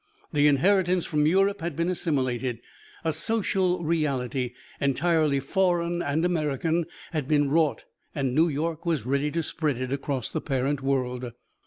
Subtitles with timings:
[0.33, 2.59] The inheritance from Europe had been assimilated;
[3.05, 7.85] a social reality, entirely foreign and American, had been wrought
[8.15, 11.33] and New York was ready to spread it across the parent world.